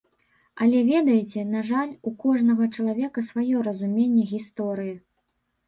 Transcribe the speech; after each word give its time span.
Але, 0.63 0.79
ведаеце, 0.91 1.43
на 1.57 1.61
жаль, 1.69 1.91
у 2.09 2.15
кожнага 2.25 2.63
чалавека 2.75 3.27
сваё 3.29 3.63
разуменне 3.71 4.27
гісторыі. 4.35 4.99